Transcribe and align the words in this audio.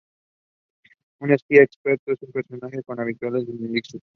Un 1.19 1.31
espía 1.31 1.61
experto 1.61 2.13
en 2.13 2.17
espionaje, 2.33 2.81
con 2.81 2.99
habilidades 2.99 3.47
en 3.47 3.61
ninjutsu. 3.61 4.01